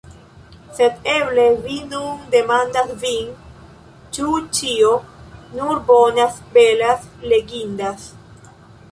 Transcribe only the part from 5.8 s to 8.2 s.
bonas, belas, legindas.